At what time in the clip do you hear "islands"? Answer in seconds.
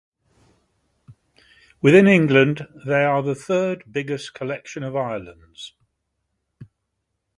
4.95-5.75